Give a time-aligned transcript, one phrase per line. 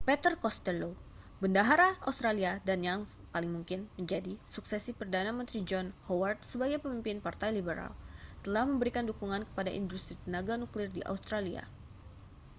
[0.07, 0.91] peter costello
[1.41, 2.99] bendahara australia dan seorang yang
[3.33, 7.91] paling mungkin menjadi suksesi perdana menteri john howard sebagai pemimpin partai liberal
[8.45, 11.61] telah memberikan dukungan kepada industri tenaga nuklir di australia